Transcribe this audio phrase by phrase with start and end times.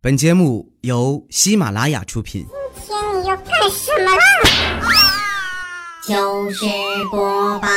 [0.00, 2.46] 本节目由喜马拉雅出品。
[2.86, 4.22] 今天你要干什么啦？
[6.06, 6.64] 糗事
[7.10, 7.68] 播报，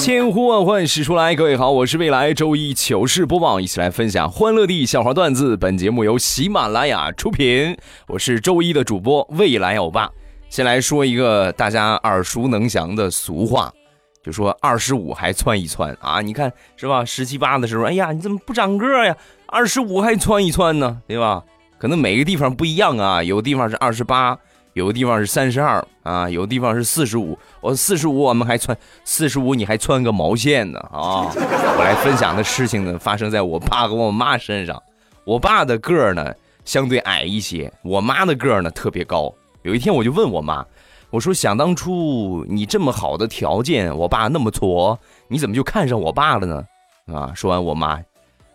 [0.00, 5.56] 千呼万唤始出来，各位好，我是未来周一糗事播报，一起来分享欢乐地笑话段子。
[5.56, 7.78] 本节目由喜马拉雅出品，
[8.08, 10.10] 我是周一的主播未来欧巴。
[10.52, 13.72] 先来说一个大家耳熟能详的俗话，
[14.22, 16.20] 就说二十五还窜一窜啊！
[16.20, 17.02] 你看是吧？
[17.06, 19.16] 十七八的时候，哎呀，你怎么不长个呀？
[19.46, 21.42] 二十五还窜一窜呢，对吧？
[21.78, 24.38] 可能每个地方不一样啊，有地方是二十八。
[24.74, 27.38] 有的地方是三十二啊，有的地方是四十五。
[27.62, 31.32] 我四十五，我们还窜四十五，你还窜个毛线呢啊！
[31.34, 34.78] 我来分享的事情呢，发生在我爸和我妈身上。
[35.24, 36.30] 我爸的个儿呢
[36.66, 39.34] 相对矮一些，我妈的个儿呢特别高。
[39.62, 40.64] 有一天我就问我妈，
[41.10, 44.98] 我说想当初你这么好的条件，我爸那么矬，
[45.28, 46.64] 你怎么就看上我爸了呢？
[47.12, 47.32] 啊！
[47.34, 48.00] 说完我妈，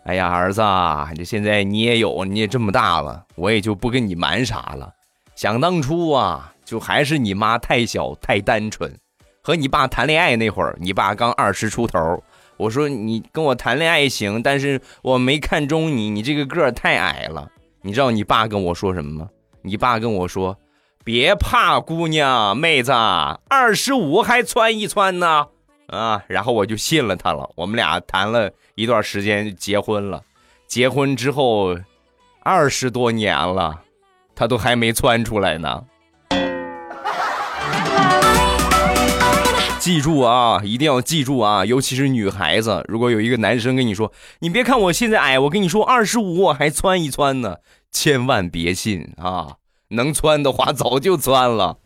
[0.04, 0.62] 哎呀儿子，
[1.16, 4.92] 这现在你也有，你也这么大了，我也就不跟你瞒啥了。
[5.34, 8.92] 想当初啊，就还是你妈太小太单纯，
[9.42, 12.22] 和你爸谈恋爱那会儿，你爸刚二十出头。
[12.56, 17.48] 我说你跟我谈恋爱行，但是我没看中你，你这个个儿太矮了。
[17.80, 19.30] 你知道你爸跟我说什么吗？
[19.62, 20.56] 你爸跟我说
[21.08, 25.46] ：“别怕，姑娘妹子，二十五还窜一窜呢。”
[25.88, 27.48] 啊，然后我就信了他了。
[27.54, 30.22] 我们俩谈了一段时间，结婚了。
[30.66, 31.74] 结婚之后，
[32.42, 33.80] 二十多年了。
[34.36, 35.82] 他都还没窜出来呢。
[39.78, 41.64] 记住啊，一定要记住啊！
[41.64, 47.56] 尤其是女孩子，如果有一个男生跟你说：“你别看我现在矮，我跟你说二十五我还窜一窜呢。”
[47.90, 49.54] 千万别信啊！
[49.90, 51.78] 能窜的话早就窜了。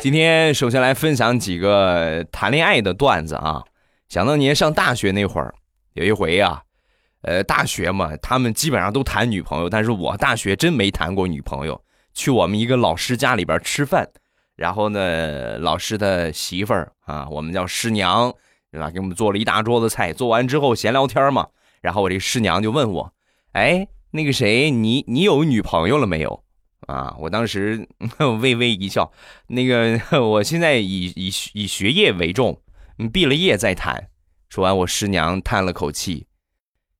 [0.00, 3.62] 今天首先来分享几个谈恋爱的段子啊！
[4.08, 5.54] 想当年上大学那会儿。
[5.92, 6.62] 有一回啊，
[7.22, 11.80] 呃，大学嘛，他们基本上都谈女朋友，但是我大学真没谈过女朋友。
[12.14, 14.08] 去我们一个老师家里边吃饭，
[14.56, 18.32] 然后呢，老师的媳妇儿啊，我们叫师娘，
[18.72, 18.90] 对吧？
[18.90, 21.46] 给我们做了一大桌子菜，做完之后闲聊天嘛，
[21.80, 23.12] 然后我这师娘就问我，
[23.52, 26.44] 哎，那个谁，你你有女朋友了没有？
[26.86, 27.88] 啊，我当时
[28.40, 29.12] 微微一笑，
[29.48, 32.60] 那个我现在以以以学业为重，
[33.12, 34.08] 毕了业再谈。
[34.48, 36.26] 说完，我师娘叹了口气：“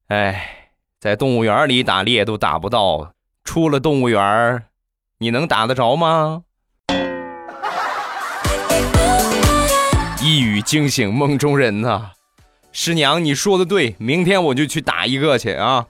[0.07, 0.71] 哎，
[1.01, 4.65] 在动物园里打猎都打不到，出了动物园，
[5.19, 6.45] 你能打得着吗？”
[10.23, 12.12] 一语惊醒梦中人呐！
[12.72, 15.86] 师娘，你说的对，明天我就去打一个去啊！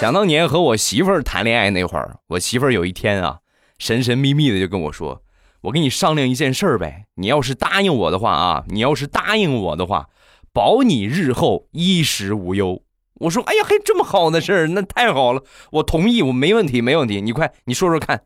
[0.00, 3.38] 想当年和我媳妇儿谈恋爱那会儿，我媳妇儿有一天啊。
[3.78, 5.22] 神神秘秘的就跟我说
[5.62, 10.08] ：“我跟你商量一件事儿呗，你要是答应我的话啊，你要是答应我的话，
[10.52, 12.82] 保你日后衣食无忧。”
[13.20, 15.42] 我说：“哎呀，还这么好的事儿，那太好了，
[15.72, 17.20] 我同意，我没问题，没问题。
[17.20, 18.22] 你快，你说说看，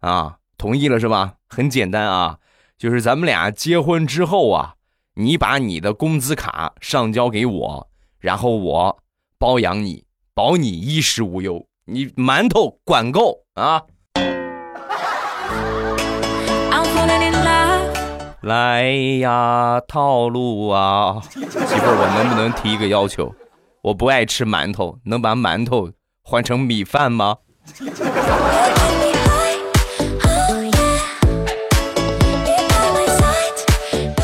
[0.00, 1.34] 啊，同意了是吧？
[1.48, 2.38] 很简单啊，
[2.78, 4.74] 就是咱们俩结婚之后啊，
[5.16, 7.88] 你把你的工资卡上交给我，
[8.20, 9.02] 然后我
[9.40, 13.82] 包养你，保你衣食无忧，你馒头管够啊。”
[18.42, 18.84] 来
[19.18, 21.20] 呀，套路啊！
[21.28, 23.34] 媳妇儿，我能不能提一个要求？
[23.82, 25.90] 我不爱吃馒头，能把馒头
[26.22, 27.38] 换成米饭吗？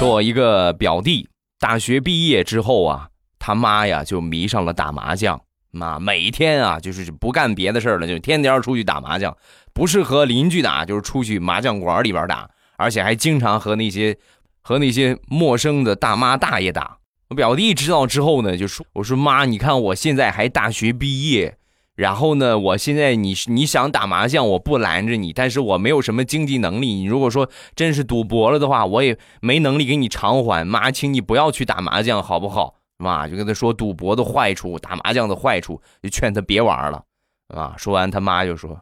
[0.08, 3.08] 我一个表弟，大学毕业之后啊，
[3.38, 9.36] 他妈呀就迷上了打麻将，妈每天啊就是不干别的事了，就天天出去打麻将，
[9.74, 12.48] 不是和邻居打，就是出去麻将馆里边打。
[12.76, 14.16] 而且还经常和那些
[14.62, 16.96] 和那些陌生的大妈大爷打。
[17.28, 21.58] 我表弟知道之后呢，就说：“我说妈，你看我现在还大学毕业，
[21.98, 26.94] 然后呢，我现在你你想打麻将，我不拦着你，但是我没有什么经济能力。
[26.94, 30.64] 你如果说真是赌博了的话，我也没能力给你偿还。
[30.64, 32.76] 妈，请你不要去打麻将，好不好？
[32.98, 37.02] 妈就跟他说赌博的坏处，打麻将的坏处，就劝他别玩了。
[37.48, 38.80] 啊，说完他妈就说：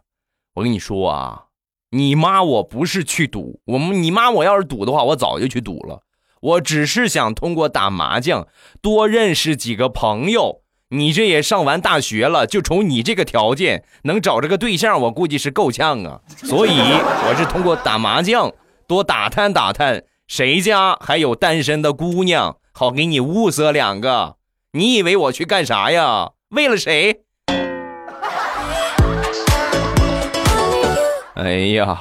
[0.56, 1.44] 我跟你说啊。”
[1.92, 6.02] 你妈我不是去赌，我们你妈我要是赌的话，我早就去赌了。
[6.42, 8.46] 我只是想通过打麻将
[8.82, 10.62] 多认识几个朋友。
[10.90, 16.20] 你这也上完大学了，就瞅你这个条件，能找着个对象，我估计是够呛啊。
[16.44, 18.52] 所以我是通过打麻将
[18.86, 24.36] 多打探打探，谁家还有单身的姑娘，好给你物色两个。
[24.74, 26.30] 你以为我去干啥呀？
[26.50, 27.22] 为了谁？
[31.34, 31.98] 哎呀，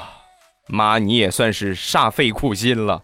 [0.67, 3.01] 妈，你也算是煞费苦心了。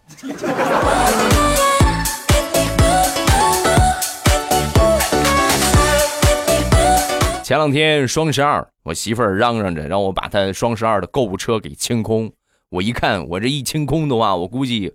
[7.52, 12.32] 前两天双十二，我媳妇儿嚷嚷着让我把她双十二的购物车给清空。
[12.70, 14.94] 我一看，我这一清空的话，我估计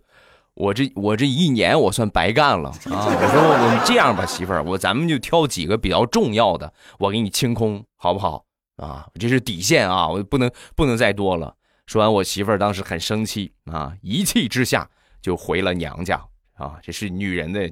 [0.55, 3.05] 我这我这一年我算白干了啊！
[3.13, 8.47] 我说我这样吧，媳妇儿，我咱们就挑几个比较重要的，我给你清空，好不好？
[8.79, 11.55] 啊，这是底线啊，我不能不能再多了。
[11.85, 14.89] 说完，我媳妇儿当时很生气啊，一气之下
[15.21, 16.19] 就回了娘家
[16.55, 17.71] 啊，这是女人的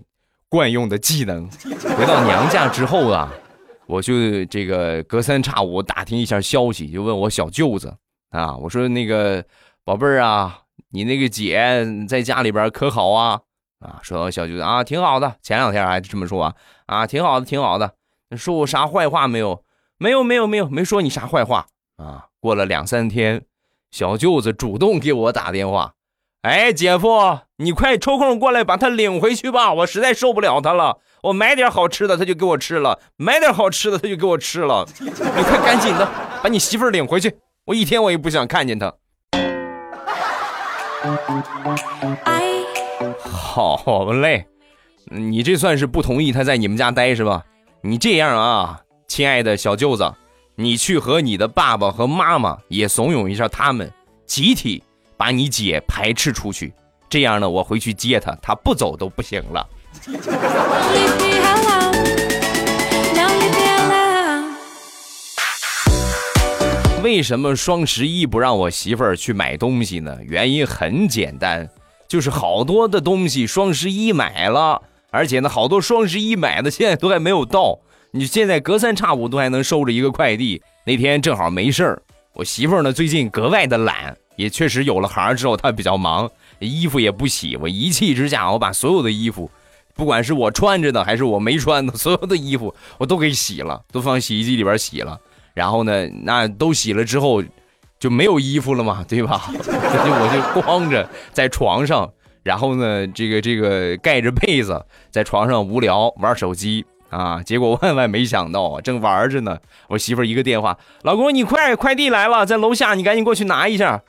[0.50, 1.48] 惯用的技能。
[1.96, 3.32] 回到娘家之后啊。
[3.86, 7.94] 我就这个隔三差五打听一下消息，就问我小舅子
[8.30, 9.44] 啊，我说那个
[9.84, 10.60] 宝贝儿啊，
[10.90, 13.40] 你那个姐在家里边可好啊？
[13.80, 16.54] 啊，说我小舅子啊，挺好的，前两天还这么说啊，
[16.86, 17.94] 啊，挺好的，挺好的，
[18.36, 19.62] 说我啥坏话没有？
[19.98, 21.66] 没有，没有，没有，没说你啥坏话
[21.96, 22.26] 啊。
[22.40, 23.44] 过了两三天，
[23.90, 25.94] 小舅子主动给我打电话，
[26.42, 30.98] 哎，姐夫，你快抽空过来把他领回去吧，我实在受不了他了。
[31.24, 34.86] 我买点好吃的，他就给我吃了；买点好吃的，他就给我吃了。
[35.00, 36.06] 你快赶紧的，
[36.42, 37.34] 把你媳妇儿领回去。
[37.64, 38.92] 我一天我也不想看见他。
[43.22, 44.44] 好嘞，
[45.06, 47.42] 你这算是不同意他在你们家待是吧？
[47.80, 50.12] 你这样啊，亲爱的小舅子，
[50.56, 53.90] 你去和你的爸爸和妈妈也怂恿一下他们，
[54.26, 54.82] 集体
[55.16, 56.74] 把你姐排斥出去。
[57.08, 59.66] 这样呢，我回去接她，她不走都不行了。
[67.02, 70.16] 为什么双十一不让我媳妇儿去买东西呢？
[70.22, 71.68] 原因很简单，
[72.08, 74.80] 就是好多的东西双十一买了，
[75.10, 77.78] 而且呢，好多双十一买的现在都还没有到。
[78.10, 80.62] 你现在隔三差五都还能收着一个快递。
[80.86, 82.02] 那天正好没事儿，
[82.32, 87.54] 我媳妇儿呢最近格外的懒，也确实有了孩儿之后她比较忙，衣服也不洗。
[87.56, 89.50] 我一气之下，我把所有的衣服。
[89.94, 95.18] 不管是我穿着的还是我没穿的，所有的衣服我都给洗了，都放洗衣机里边洗了。
[95.54, 97.42] 然后呢，那都洗了之后，
[98.00, 99.42] 就没有衣服了嘛，对吧？
[99.54, 102.12] 就我就光着在床上，
[102.42, 107.40] 然后呢，这个这个盖着被子在床上无聊玩手机啊。
[107.42, 109.58] 结果万万没想到啊，正玩着呢，
[109.88, 114.02] 我媳妇一个电话，老公你快，快递来了，在楼下，你赶紧过去拿一下。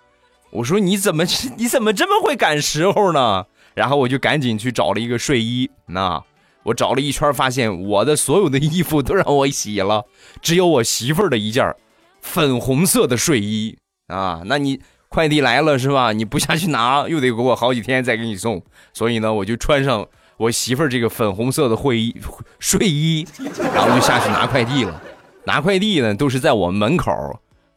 [0.51, 1.25] 我说你怎么
[1.57, 3.45] 你怎么这么会赶时候呢？
[3.75, 6.23] 然后我就赶紧去找了一个睡衣，那
[6.63, 10.05] 我找了一圈，发现我的所有的衣服都让我洗了，
[10.41, 11.75] 只有我媳妇儿的一件
[12.21, 13.77] 粉红色的睡衣
[14.07, 14.41] 啊。
[14.45, 14.79] 那你
[15.09, 16.13] 快递来了是吧？
[16.13, 18.63] 你不下去拿，又得给我好几天再给你送。
[18.93, 20.07] 所以呢，我就穿上
[20.37, 22.15] 我媳妇儿这个粉红色的会衣
[22.59, 23.27] 睡衣，
[23.73, 25.03] 然后就下去拿快递了。
[25.43, 27.11] 拿快递呢，都是在我门口，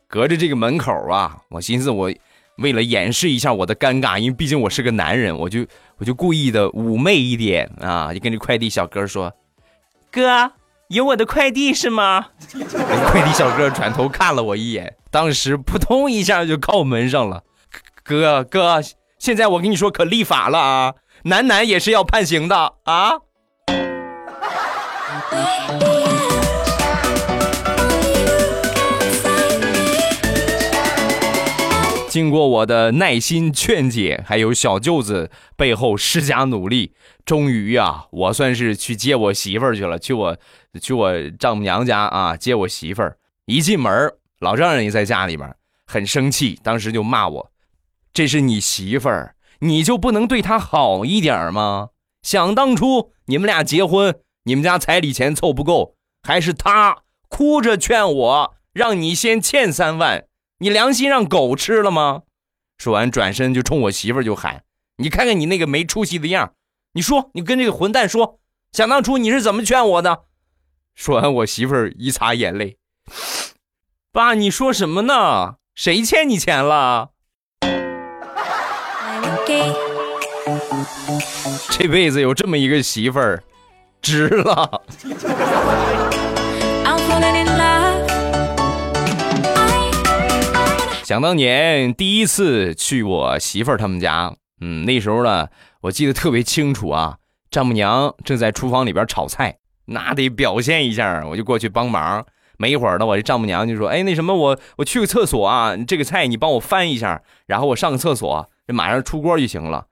[0.07, 1.37] 隔着这个门口啊。
[1.51, 2.11] 我寻思我。
[2.59, 5.65] 为了掩饰一下我的尴尬，因为毕竟我是个男人，我就
[5.97, 9.33] 我就故意的妩媚一点啊，就跟这快递小哥说
[10.11, 10.53] ：“哥，
[10.89, 12.27] 有我的快递是吗？
[13.11, 17.45] ”快递小哥转头看了我一眼，当时扑通一下就靠门上了。
[18.03, 18.83] 哥哥，
[19.19, 20.95] 现在我跟你说可立法了啊，
[21.25, 23.13] 男男也是要判刑的啊。
[32.09, 39.99] 经过我的耐心劝解，还有小舅子背后施加努力，终于呀，我算是去接我媳妇儿去了。
[39.99, 40.37] 去我
[40.81, 43.19] 去我丈母娘家啊，接我媳妇儿。
[43.45, 45.55] 一进门，老丈人也在家里边，
[45.87, 47.51] 很生气，当时就骂我
[48.13, 51.91] ：“这是你媳妇儿，你就不能对她好一点吗？
[52.23, 60.25] 想当初你们俩结婚，你们家彩礼钱凑不够，还是她哭着劝我，让你先欠三万。”
[60.61, 62.23] 你良心让狗吃了吗？
[62.79, 64.65] 说完，转身就冲我媳妇儿就喊
[64.99, 66.55] ：“你看看你那个没出息的样
[66.95, 68.41] 你说，你跟这个混蛋说，
[68.73, 70.25] 想当初你是怎么劝我的？”
[70.97, 72.77] 说完，我媳妇儿一擦眼泪
[74.11, 75.57] ：“爸，你说什么呢？
[75.77, 77.11] 谁欠你钱了？
[81.71, 83.45] 这辈子有这么一个媳妇儿，
[84.03, 84.83] 值了。”
[91.09, 95.49] 想当年第一次去我媳妇儿他们家，嗯，那时候呢，
[95.81, 97.17] 我记得特别清楚啊。
[97.51, 102.27] 丈母娘正在厨房里边炒菜，那得表现一下，我就过去帮忙。
[102.59, 109.87] 没一会儿呢，我这丈母娘就说：“哎，那什么，我我去个厕所啊，这个菜你帮我翻一下，然后我上个厕所，这马上出锅就行了。”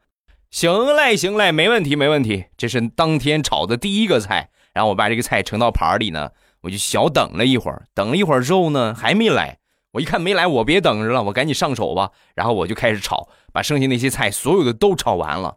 [0.53, 2.45] 行嘞，行嘞，没问题，没问题。
[2.59, 7.87] 这是当天炒的第一个菜，然后我把这个菜盛到盘里呢，我就小等了一会儿。
[7.95, 9.57] 等了一会儿之后呢，还没来。
[9.97, 12.11] 我一看没来，我别等着了，我赶紧上手吧。
[12.35, 15.57] 然后我就开始炒，把剩下那些菜所有的都炒完了。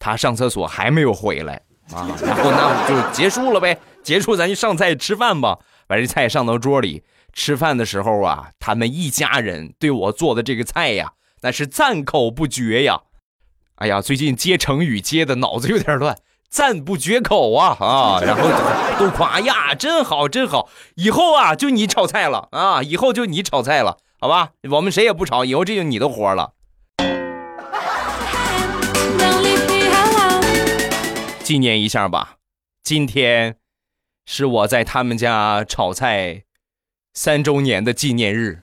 [0.00, 1.62] 他上厕所还没有回来
[1.92, 5.60] 啊，然后那就结束了呗，结束咱就上菜吃饭吧。
[5.86, 11.12] 把这菜上到桌里，吃饭的时候啊，他们一家人对我做的这个菜呀，
[11.42, 13.02] 那是赞口不绝呀。
[13.76, 18.20] 哎呀，最近接成语接的脑子有点乱，赞不绝口啊啊！
[18.24, 18.48] 然后
[18.98, 24.50] 都夸呀，真好真好，以后啊就你炒菜了啊，以后就你炒菜了，好吧？
[24.70, 26.52] 我们谁也不炒，以后这就你的活了。
[31.42, 32.36] 纪念一下吧，
[32.82, 33.56] 今天
[34.24, 36.42] 是我在他们家炒菜
[37.14, 38.62] 三周年的纪念日。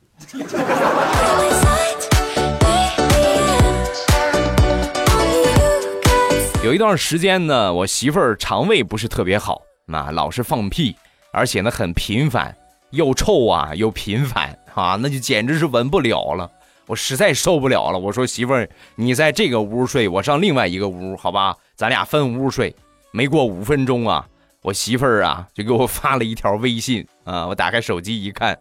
[6.63, 10.95] 有一段时间呢，我媳妇儿肠胃不是特别好，啊，老是放屁，
[11.33, 12.55] 而且呢很频繁，
[12.91, 16.49] 又臭啊又频繁啊，那就简直是闻不了了。
[16.85, 21.53] 我实在受不了了，我说媳妇儿，你在这个屋睡，我上另外一个屋，好吧？
[21.75, 22.73] 咱俩分屋睡。
[23.11, 24.25] 没过五分钟啊，
[24.61, 28.57] 我媳妇儿啊就给我发了一条微信啊，我打开手机一看，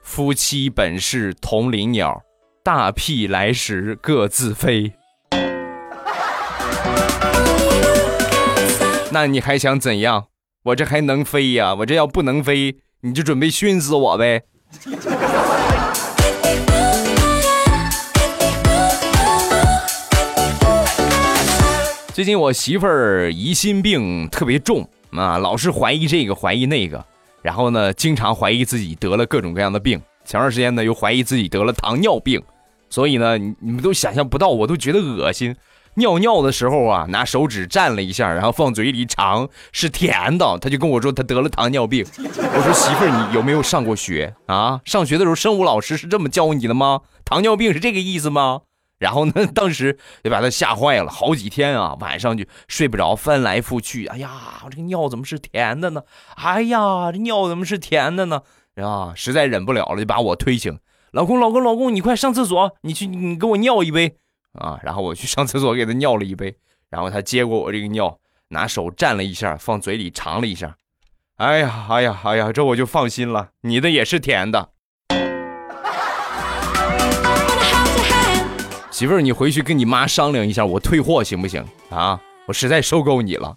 [0.00, 2.22] 夫妻本是同林鸟，
[2.62, 4.92] 大屁来时各自飞。
[9.12, 10.28] 那你还想怎样？
[10.64, 11.74] 我这还能飞呀？
[11.74, 14.42] 我这要不能飞，你就准备熏死我呗。
[22.14, 27.04] 最近我媳妇儿疑心病特别重啊，老是怀疑这个怀疑那个，
[27.42, 30.00] 然后呢，经常怀疑自己得了各种各样的病。
[30.24, 32.42] 前段时间呢，又怀疑自己得了糖尿病，
[32.88, 35.54] 所以呢，你你们都想象不到，我都觉得恶心。
[35.94, 40.58] 尿尿的时候啊，拿手指蘸了一下，然后放嘴里尝，是甜的。
[40.58, 42.04] 他就跟我说他得了糖尿病。
[42.16, 44.80] 我说媳妇儿，你有没有上过学啊？
[44.84, 47.00] 上学的时候生物老师是这么教你的吗？
[47.24, 48.62] 糖尿病是这个意思吗？
[48.98, 49.32] 然后呢？
[49.52, 54.06] 当时就把他吓坏了，好几天啊，晚上就睡不着，翻来覆去。
[54.06, 54.30] 哎呀，
[54.64, 56.02] 我这个尿怎么是甜的呢？
[56.36, 58.42] 哎呀，这尿怎么是甜的呢？
[58.76, 60.78] 啊，实在忍不了了，就把我推醒。
[61.10, 64.16] 老公，老公，老公，你快上厕所，你去，你给我尿一杯
[64.52, 64.78] 啊！
[64.82, 66.54] 然后我去上厕所给他尿了一杯，
[66.90, 68.18] 然后他接过我这个尿，
[68.48, 70.76] 拿手蘸了一下，放嘴里尝了一下。
[71.36, 74.68] 哎呀，哎呀，哎呀，这我就放心了，你的也是甜的。
[78.90, 82.20] 媳妇儿，你回去跟你妈商量一下，我退货行不行啊？
[82.46, 83.56] 我实在受够你了。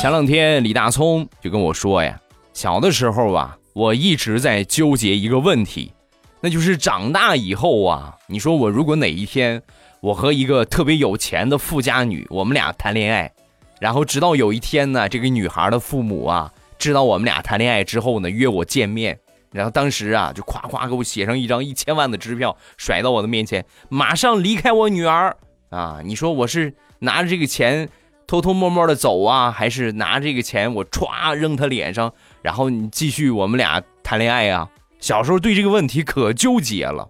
[0.00, 2.18] 前两天李大聪就跟我说呀，
[2.56, 5.92] 小的时候啊，我一直在纠结一个问题，
[6.40, 9.62] 那就是长大以后啊，你说我如果哪一天
[10.00, 13.30] 我和一个特别有钱的富家女，我们俩谈恋爱，
[13.78, 16.50] 然后直到有一天呢，这个女孩的父母啊。
[16.78, 19.18] 知道我们俩谈恋爱之后呢，约我见面，
[19.52, 25.36] 然后当时啊，就夸夸给我写上一张一千万的支票，甩到我的面前，马上离开我女儿
[25.68, 26.00] 啊！
[26.02, 27.86] 你说我是拿着这个钱
[28.26, 34.68] 偷偷摸摸的走啊，还是拿这个钱我歘扔他脸上，然后你继续我们俩谈恋爱啊？
[34.98, 37.08] 小时候对这个问题可纠结了，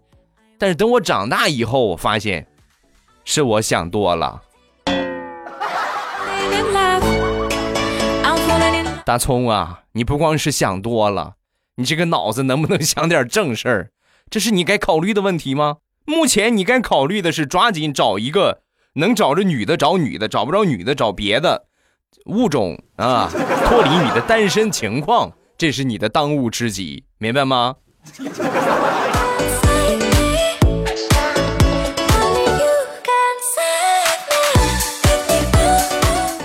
[0.59, 2.47] 但是等我长大以后，我发现
[3.25, 4.43] 是我想多了。
[9.05, 11.35] 大葱啊，你不光是想多了，
[11.77, 13.91] 你这个脑子能不能想点正事儿？
[14.29, 15.77] 这是你该考虑的问题吗？
[16.05, 18.63] 目前你该考虑的是抓紧找一个
[18.99, 21.67] 能找着女的找女的，找不着女的找别的
[22.25, 23.29] 物种啊，
[23.69, 27.77] 脱离你的单身情况，这是你的当务之急，明白吗？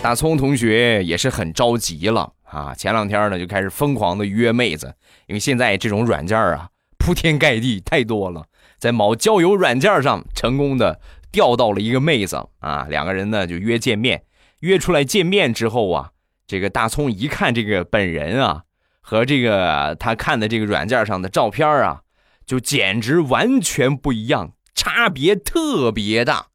[0.03, 2.75] 大葱同学也是很着急了啊！
[2.75, 4.93] 前两天呢就开始疯狂的约妹子，
[5.27, 6.67] 因为现在这种软件啊
[6.97, 8.43] 铺天盖地太多了，
[8.77, 10.99] 在某交友软件上成功的
[11.31, 14.23] 钓到了一个妹子啊，两个人呢就约见面，
[14.59, 16.11] 约出来见面之后啊，
[16.45, 18.63] 这个大葱一看这个本人啊
[18.99, 22.01] 和这个他看的这个软件上的照片啊，
[22.45, 26.47] 就简直完全不一样，差别特别大。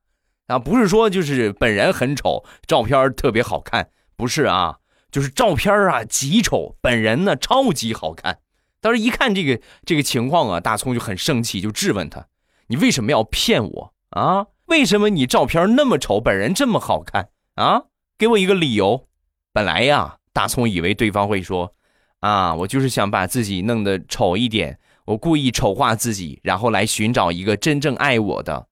[0.47, 4.77] 啊，不是说就是本人很丑，照片特别好看，不是啊，
[5.11, 8.39] 就是照片啊极丑，本人呢超级好看。
[8.81, 12.29] 当时一看这个这个情况啊，大葱就很生气，就质问他
[12.69, 14.47] ：“你为什么要骗我啊？
[14.67, 17.85] 为什么你照片那么丑，本人这么好看啊？
[18.19, 19.07] 给我一个理由。”
[19.53, 21.75] 本来呀，大葱以为对方会说
[22.21, 28.67] ：“啊，我就是想把自己弄得丑一点，我故意丑化自己，然后来寻找一个真正爱我的。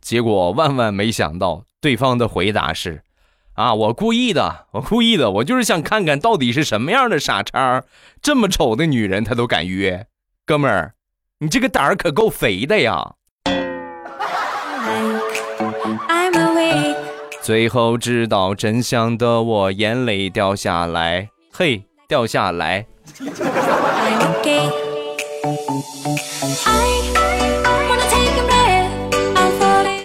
[0.00, 3.04] 结果万万没想到，对方的回答是：
[3.52, 7.84] 啊，我故意的，我故意的，我就是想看看到底是什么样的傻叉，
[8.20, 10.08] 这么丑的女人他都敢约。
[10.44, 10.94] 哥们儿，
[11.38, 13.14] 你这个胆儿可够肥的呀！
[17.42, 22.86] 最后知道真相的我，眼泪掉下来，嘿，掉下来。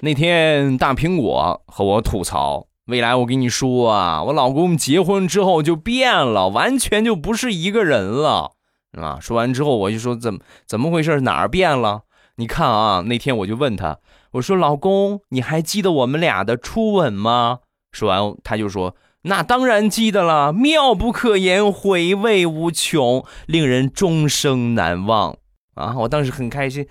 [0.02, 8.52] 那天大苹果和我吐槽，未来我跟你说啊，我老公结婚之后就变了，完全就不是一个人了
[9.00, 9.18] 啊！
[9.22, 11.22] 说完之后我就说怎么怎么回事？
[11.22, 12.02] 哪儿变了？
[12.36, 13.98] 你看啊，那天我就问他。
[14.32, 17.60] 我说：“老公，你还记得我们俩的初吻吗？”
[17.92, 25.38] 说完，他就说：“那当然记得了，妙不可言，回味无穷，令人终生难忘。”
[25.76, 26.88] 啊，我当时很开心，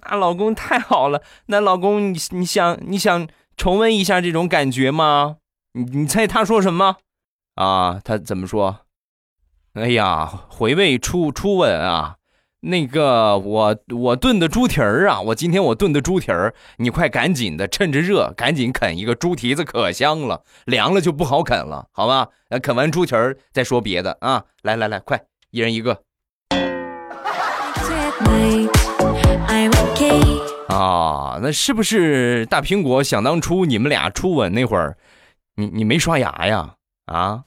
[0.00, 1.22] 啊，老公太好了。
[1.46, 5.36] 那老公，你你想你想重温一下这种感觉吗？
[5.74, 6.96] 你你猜他说什么？
[7.54, 8.80] 啊，他怎么说？
[9.74, 12.16] 哎呀，回味初初吻啊！
[12.64, 22.28] 那个我我炖的猪蹄儿啊，我今天我炖的猪蹄儿，你快赶紧的，趁着热赶紧啃一个猪蹄子，可香了，凉了就不好啃了，好吧？
[22.50, 24.44] 那啃完猪蹄儿再说别的啊！
[24.62, 26.02] 来来来，快，一人一个。
[30.68, 33.02] 啊，那是不是大苹果？
[33.02, 34.96] 想当初你们俩初吻那会儿，
[35.56, 36.74] 你你没刷牙呀？
[37.06, 37.42] 啊？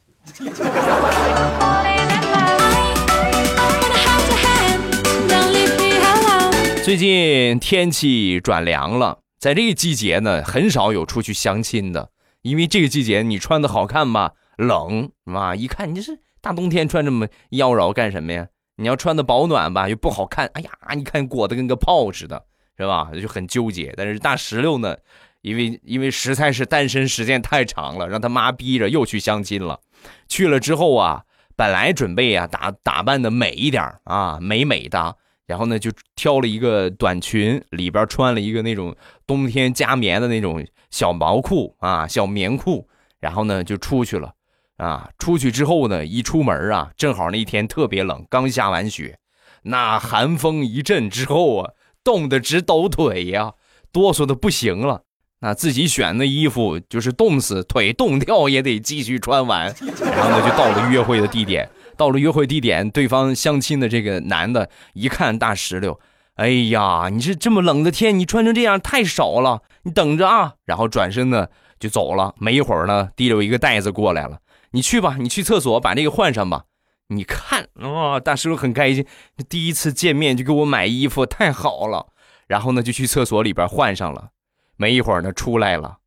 [6.86, 12.12] 最近天气转凉了，在这个季节呢，很少有出去相亲的，
[12.44, 15.56] 因为这个季节你穿的好看吧，冷是吧？
[15.56, 18.50] 一看你这是大冬天穿这么妖娆干什么呀？
[18.76, 20.46] 你要穿的保暖吧，又不好看。
[20.54, 22.46] 哎呀，你看裹得跟个炮似的，
[22.78, 23.10] 是吧？
[23.20, 23.92] 就很纠结。
[23.98, 24.96] 但是大石榴呢，
[25.42, 29.80] 因为因为实在是单身时间太长了，让他妈逼着又去相亲了。
[30.28, 31.24] 去了之后啊，
[31.56, 35.18] 本来准备啊打打扮的美一点啊，美美的。
[35.48, 38.96] 然后呢，就挑了一个短裙，里边穿了一个那种
[39.28, 42.88] 冬天加棉的那种小毛裤啊，小棉裤。
[43.22, 44.34] 然后呢，就出去了，
[44.78, 49.18] 啊，出去之后呢，一出门啊，正好那天特别冷，刚下完雪，
[49.64, 51.72] 那寒风一阵之后啊，
[52.04, 53.54] 冻得直抖腿呀，
[53.92, 55.02] 哆嗦的不行了。
[55.40, 59.74] 那自己选的衣服就是冻死，腿冻掉也得继续穿完。
[60.00, 61.68] 然后呢，就到了约会的地点。
[61.98, 66.00] 到了约会地点，对方相亲的这个男的一看大石榴，
[66.36, 70.56] 哎呀，你这这么冷的天，你穿成这样太少了，你等着啊！
[70.66, 71.48] 然后转身呢
[71.80, 72.36] 就走了。
[72.38, 74.40] 没一会儿呢，提溜一个袋子过来了，
[74.72, 76.66] 你去吧，你去厕所把这个换上吧。
[77.08, 79.06] 你看，哇，大石榴很开心，
[79.48, 82.08] 第一次见面就给我买衣服，太好了。
[82.48, 84.30] 然后呢，就去厕所里边换上了。
[84.76, 85.98] 没一会儿呢，出来了，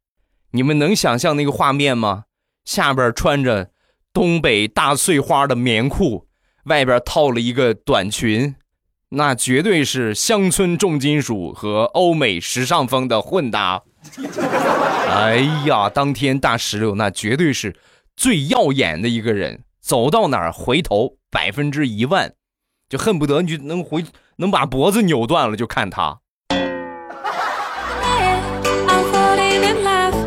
[0.51, 2.25] 你们能想象那个画面吗？
[2.65, 3.71] 下边穿着。
[4.19, 6.27] 东北大碎花的棉裤，
[6.65, 8.57] 外边套了一个短裙，
[9.11, 13.81] 那绝对是乡村重金属和欧美时尚风的混搭。
[15.09, 17.77] 哎呀，当天大石榴那绝对是
[18.17, 22.33] 最耀眼的一个人，走到哪儿回头百分之一万，
[22.89, 24.05] 就恨不得你就能回
[24.39, 26.19] 能把脖子扭断了，就看他。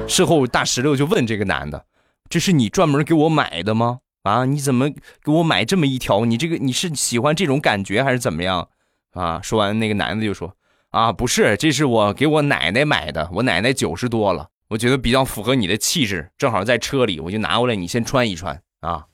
[0.07, 1.87] 事后大石榴就问这个男的。
[2.31, 3.99] 这是你专门给我买的吗？
[4.23, 4.89] 啊，你怎么
[5.21, 6.23] 给我买这么一条？
[6.23, 8.69] 你这个你是喜欢这种感觉还是怎么样？
[9.11, 10.55] 啊，说完那个男的就说
[10.91, 19.07] ：“啊，不是，这是我给我奶奶买的，我奶奶九十多了，我觉得比较符合你的气质，正好在车里，我就拿过来，你先穿一穿啊。”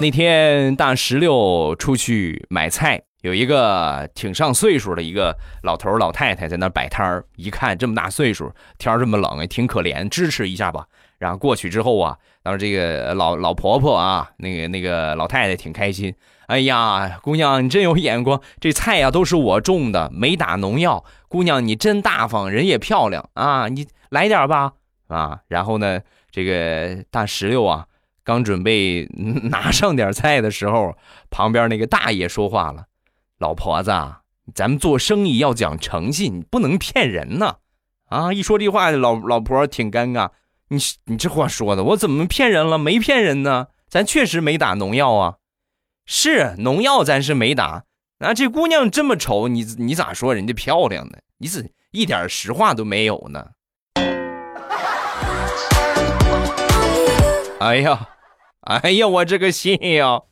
[0.00, 3.05] 那天大石榴出去买菜。
[3.22, 10.86] 有一个挺上岁数的一个老头老太太在那摆摊儿，一看这么大岁数，天这么冷，也挺可怜，支持一下吧。
[11.18, 16.14] 然后过去之后啊，当时这个老老婆婆啊，那个那个老太太挺开心。
[16.46, 21.02] 哎呀，姑娘你真有眼光，这菜呀都是我种的，没打农药。
[21.28, 24.74] 姑娘你真大方，人也漂亮啊，你来点吧
[25.08, 25.40] 啊。
[25.48, 26.00] 然后呢，
[26.30, 27.86] 这个大石榴啊，
[28.22, 29.08] 刚准备
[29.44, 30.94] 拿上点菜的时候，
[31.30, 32.84] 旁边那个大爷说话了。
[33.38, 33.90] 老婆子，
[34.54, 37.56] 咱们做生意要讲诚信，不能骗人呢。
[38.06, 40.30] 啊，一说这话，老老婆挺尴尬。
[40.68, 42.78] 你你这话说的，我怎么骗人了？
[42.78, 45.34] 没骗人呢，咱确实没打农药啊。
[46.06, 47.84] 是农药，咱是没打。
[48.20, 51.18] 啊，这姑娘这么丑，你你咋说人家漂亮呢？
[51.38, 53.48] 你怎一点实话都没有呢？
[57.60, 58.08] 哎呀，
[58.62, 60.22] 哎呀，我这个心呀！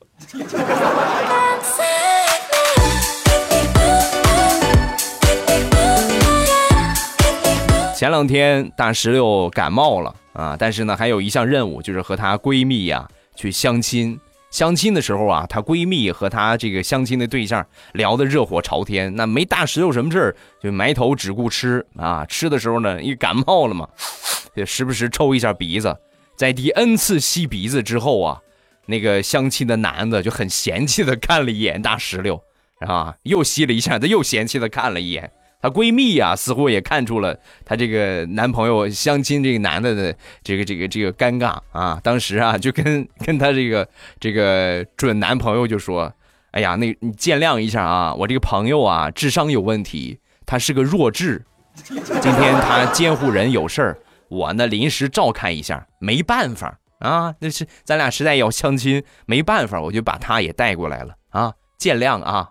[8.05, 14.21] 前两天大石榴感冒了啊，但是呢，还有一项任务就是和她闺蜜呀去相亲。
[14.51, 22.27] 相亲的时候啊，她闺蜜和她这个相亲的对象聊得热火朝天，那没大石榴什么事儿，就埋头只顾吃啊。
[22.27, 23.88] 吃的时候呢，一感冒了嘛，
[24.55, 25.97] 就时不时抽一下鼻子。
[26.37, 28.38] 在第 N 次吸鼻子之后啊，
[28.85, 32.38] 那个相亲的男的就很嫌弃的看了一眼大石榴，
[32.81, 35.33] 啊，又吸了一下，他又嫌弃的看了一眼。
[35.64, 41.98] 她闺蜜呀，似乎也看出了她这个男朋友相亲这个男的的这个这个这个尴尬啊。
[42.05, 43.88] 当时啊，就跟跟她这个
[44.20, 46.12] 这个准男朋友就说
[46.53, 51.42] ：“哎呀，那你见谅一下啊，我这个朋友啊，智商有问题，他是个弱智。
[51.74, 53.98] 今天他监护人有事儿，
[54.29, 57.35] 我呢临时照看一下，没办法啊。
[57.38, 62.50] 那是咱俩实在要相亲，没办法，我就把他也带过来了啊，见谅啊。”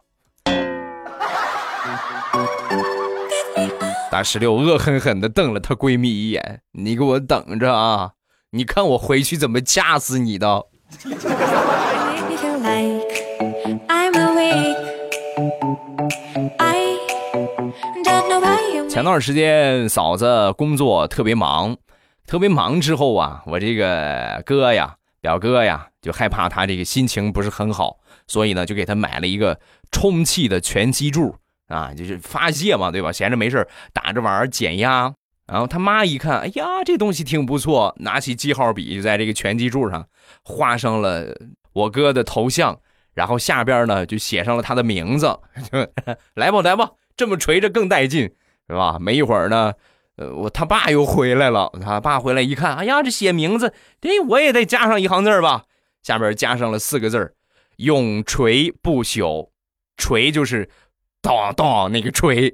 [4.13, 8.12] 大石榴恶狠狠地瞪了她闺蜜一眼：“你给我等着啊！
[8.52, 10.65] 你看我回去怎么掐死你的！”
[18.88, 21.76] 前段时间嫂子工作特别忙，
[22.28, 27.97] 特别忙之后啊，我这个哥呀、表哥呀，就害怕他这个心情不是很好，
[28.28, 29.60] 所以呢，就给他买了一个
[29.91, 31.36] 充气的拳击柱。
[31.67, 33.12] 啊，就是发泄嘛，对吧？
[33.12, 35.13] 闲着没事打着玩减压。
[35.45, 40.08] 然后他妈一看，哎呀，这东西挺不错，拿起记号笔就在这个拳击柱上
[40.43, 41.36] 画上了
[41.73, 42.80] 我哥的头像，
[43.13, 45.38] 然后下边呢就写上了他的名字。
[46.36, 48.21] 来吧，来吧，这么锤着更带劲，
[48.69, 48.97] 是吧？
[48.99, 49.73] 没一会儿呢，
[50.15, 51.69] 呃，我他爸又回来了。
[51.84, 55.65] 他爸回来一看，哎呀，这写名字，这我也得加上一行字吧？
[56.02, 57.36] 下边加上了四个字
[57.76, 59.49] 永垂不朽。
[59.97, 60.69] 锤就是。
[61.24, 62.54] 当当，那个锤。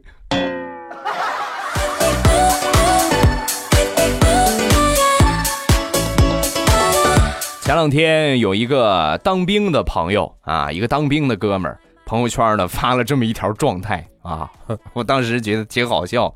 [7.62, 14.48] 前两天有一个当兵的朋友啊，一个当兵的哥们儿，朋友圈呢发了这么一条状态啊，
[14.94, 16.32] 我当时觉得挺好笑。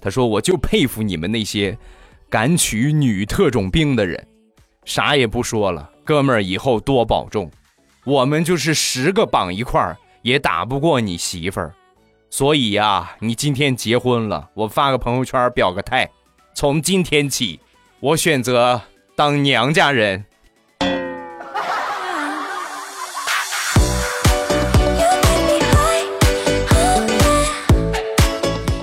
[0.00, 1.76] 他说：“我就佩服你们那些
[2.30, 4.26] 敢娶女特种兵的人，
[4.86, 7.50] 啥也不说了，哥们儿以后多保重。
[8.06, 11.74] 我们就是十个绑一块儿。”也打不过你媳妇儿，
[12.30, 16.10] 所以呀，你今天结婚了，我发个朋友圈表个态。
[16.54, 17.60] 从今天起，
[18.00, 18.80] 我选择
[19.14, 20.24] 当娘家人。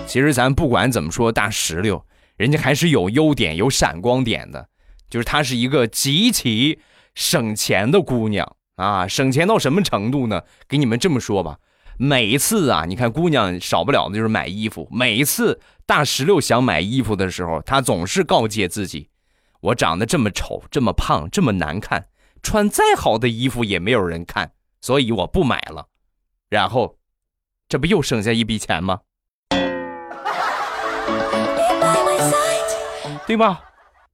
[0.05, 2.05] 其实咱不管怎么说，大石榴
[2.37, 4.67] 人家还是有优点、有闪光点的，
[5.09, 6.77] 就是她是一个极其
[7.15, 8.57] 省钱的姑娘。
[8.81, 10.41] 啊，省钱到什么程度呢？
[10.67, 11.59] 给你们这么说吧，
[11.97, 14.87] 每一次啊，你看姑娘少不了的就是买衣服。
[14.91, 19.09] 每一次大石榴想买衣服的时候，她总是告诫自己：
[19.61, 22.07] 我长得这么丑，这么胖，这么难看，
[22.41, 25.87] 穿再好的衣服也没有人看，所以我不买了。
[26.49, 26.97] 然后，
[27.69, 29.01] 这不又省下一笔钱吗？
[33.27, 33.61] 对吧？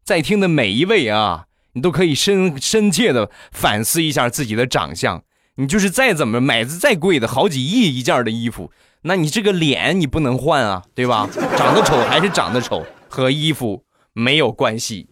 [0.04, 1.47] 在听的每一位啊。
[1.78, 5.22] 你都可以深深切的反思一下自己的长相。
[5.58, 8.72] 你就是再怎么买的再贵的好几亿一件的衣服，
[9.04, 11.30] 那你这个脸你不能换啊，对吧？
[11.56, 15.08] 长得丑还是长得丑，和衣服没有关系。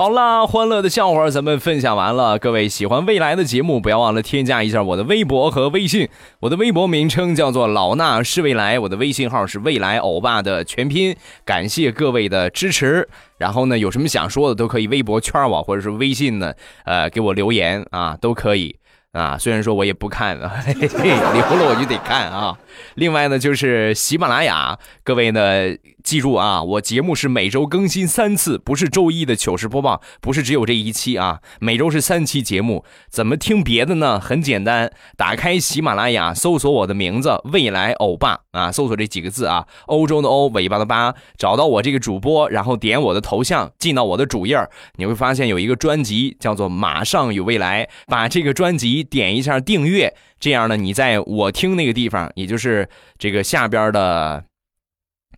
[0.00, 2.38] 好啦，欢乐的笑话咱们分享完了。
[2.38, 6.08] 各位喜欢未来的节目，不要忘了添加一下我的微博和微信。
[6.40, 11.14] 我的微博名称叫做老衲是未来，我的微信号是未来欧巴的全拼。
[11.44, 13.06] 感谢各位的支持。
[13.36, 16.54] 然后呢，有什么想说的都可以微博圈我，或者是微信呢，
[16.86, 18.74] 呃，给我留言啊，都可以。
[19.12, 22.56] 啊，虽然说我也不看， 留了我就得看啊。
[22.94, 32.84] 另外呢，就是喜马拉雅，各位呢记住啊，我节目是每周更新三次，不是周一的糗事播报，不是只有这一期啊，每周是三期节目。
[33.10, 34.20] 怎么听别的呢？
[34.20, 44.56] 很简单，打开喜马拉雅，搜索我的名字“未来欧巴”啊，搜索这几个字啊，欧洲的欧，尾巴的巴，找到我这个主播，然后点我的头像，进到我的主页，
[44.94, 48.99] 你会发现有一个专辑叫做《马上有未来》，把这个专辑。
[49.02, 54.44] 点一下订阅，这样呢，你在我听那个地方，也就是这个下边的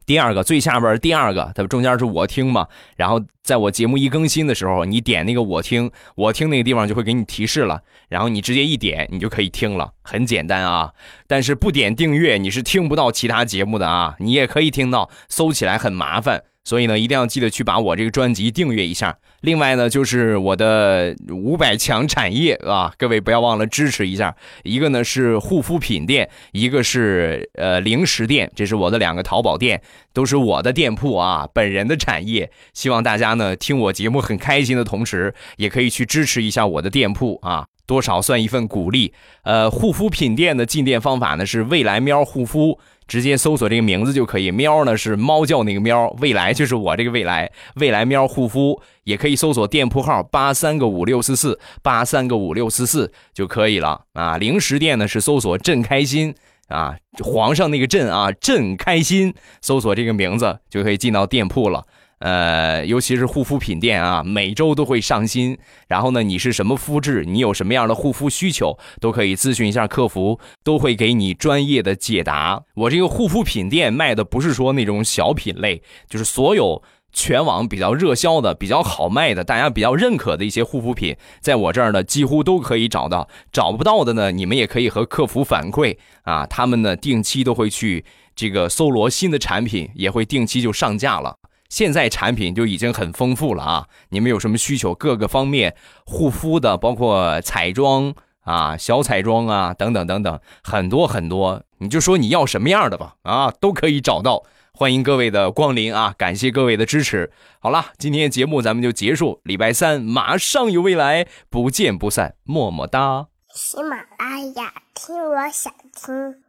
[0.04, 10.92] 第二个最下边第二个，它中间是我听嘛，然后在我节目一更新的时候，你点那个我听，我听那个地方就会给你提示了，然后你直接一点，你就可以听了，很简单啊。
[11.26, 16.42] 但是不点订阅，你是听不到其他节目的啊，你也可以听到，搜起来很麻烦。
[16.64, 19.16] 所以呢，一定要记得去把我这个专辑订阅一下。
[19.40, 24.34] 另外呢，就是我的五百强产业啊，各位不要忘了支持一下。
[24.62, 32.48] 一个呢是护肤品店，一个是呃零食店，这是我的两个淘宝店，都是我的店铺啊，本人的产业。
[32.72, 37.66] 希望大家呢听我节目很开心的同时，也可以去支持一下我的店铺啊。
[37.84, 39.12] 多少算一份鼓励。
[39.42, 44.50] 呃，护肤品店的进店方法呢是未来喵护肤，直接搜索这个名字就可以。
[44.50, 54.36] 喵呢是猫叫那个喵，未来就是我这个未来，未来喵护肤也可以搜索店铺号八三个五六四四八三个五六四四就可以了啊。
[54.38, 56.34] 零食店呢是搜索朕开心
[56.68, 61.84] 啊，皇上那个朕啊，朕开心，搜索这个名字就可以进到店铺了。
[62.22, 65.58] 呃，尤其是护肤品店啊，每周都会上新。
[65.88, 72.62] 然后呢，你是什么肤质，你有什么样的护肤需求，都可以咨询一下客服，都会给你专业的解答。
[72.74, 76.80] 我这个护肤品店卖的不是说那种小品类，就是所有
[77.12, 83.28] 全网比较热销的、比较好卖的、大家比较认可的一些护肤品，在我这儿呢几乎都可以找到。
[83.50, 88.04] 找不到的呢，你们也可以和客服反馈啊，他们呢定期都会去
[88.36, 91.34] 这个搜罗新的产品，也会定期就上架了。
[91.72, 93.88] 现在产品就已经很丰富了啊！
[94.10, 94.94] 你们有什么需求？
[94.94, 101.62] 各个方面护肤的，包括彩妆啊、小彩妆啊等等等等，很多很多。
[101.78, 104.42] 你就说你要什么样的吧，啊，都可以找到。
[104.74, 106.14] 欢迎各位的光临啊！
[106.18, 107.32] 感谢各位的支持。
[107.58, 109.40] 好了，今天节目咱们就结束。
[109.44, 113.28] 礼拜三马上有未来，不见不散，么么哒。
[113.54, 116.42] 喜马拉雅听，我想听。